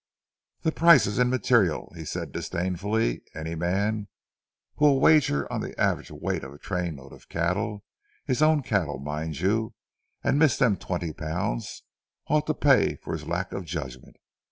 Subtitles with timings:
[0.63, 3.21] "'The price is immaterial,' said he disdainfully.
[3.35, 4.07] 'Any man
[4.77, 7.83] who will wager on the average weight of a train load of cattle,
[8.25, 9.75] his own cattle, mind you,
[10.23, 11.83] and miss them twenty pounds,
[12.25, 14.15] ought to pay for his lack of judgment.